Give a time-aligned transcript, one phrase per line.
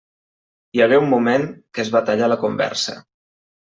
[0.77, 3.01] Hi hagué un moment que es va tallar la conversa.